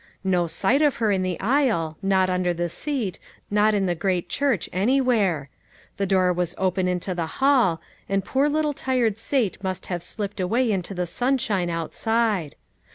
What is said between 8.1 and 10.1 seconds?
poor little tired Sate must have